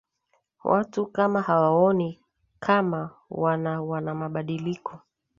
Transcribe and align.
watu 0.63 1.05
kama 1.05 1.41
hawaoni 1.41 2.21
kama 2.59 3.09
wana 3.29 3.81
wana 3.81 4.15
mabadiliko 4.15 4.99